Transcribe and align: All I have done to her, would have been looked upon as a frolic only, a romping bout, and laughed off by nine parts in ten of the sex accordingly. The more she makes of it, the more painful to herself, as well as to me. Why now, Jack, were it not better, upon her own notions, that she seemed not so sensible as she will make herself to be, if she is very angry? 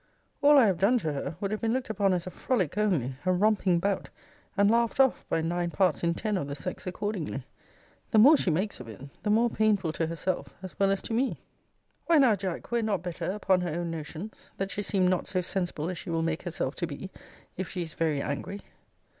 All 0.41 0.57
I 0.57 0.65
have 0.65 0.79
done 0.79 0.97
to 0.97 1.13
her, 1.13 1.35
would 1.39 1.51
have 1.51 1.61
been 1.61 1.73
looked 1.73 1.91
upon 1.91 2.11
as 2.11 2.25
a 2.25 2.31
frolic 2.31 2.75
only, 2.75 3.17
a 3.23 3.31
romping 3.31 3.77
bout, 3.77 4.09
and 4.57 4.67
laughed 4.71 4.99
off 4.99 5.23
by 5.29 5.41
nine 5.43 5.69
parts 5.69 6.03
in 6.03 6.15
ten 6.15 6.37
of 6.37 6.47
the 6.47 6.55
sex 6.55 6.87
accordingly. 6.87 7.43
The 8.09 8.17
more 8.17 8.35
she 8.35 8.49
makes 8.49 8.79
of 8.79 8.87
it, 8.87 8.99
the 9.21 9.29
more 9.29 9.47
painful 9.47 9.93
to 9.93 10.07
herself, 10.07 10.55
as 10.63 10.73
well 10.79 10.89
as 10.89 11.03
to 11.03 11.13
me. 11.13 11.37
Why 12.07 12.17
now, 12.17 12.35
Jack, 12.35 12.71
were 12.71 12.79
it 12.79 12.85
not 12.85 13.03
better, 13.03 13.25
upon 13.29 13.61
her 13.61 13.79
own 13.79 13.91
notions, 13.91 14.49
that 14.57 14.71
she 14.71 14.81
seemed 14.81 15.09
not 15.09 15.27
so 15.27 15.41
sensible 15.41 15.87
as 15.87 15.99
she 15.99 16.09
will 16.09 16.23
make 16.23 16.41
herself 16.41 16.73
to 16.77 16.87
be, 16.87 17.11
if 17.55 17.69
she 17.69 17.83
is 17.83 17.93
very 17.93 18.23
angry? 18.23 18.61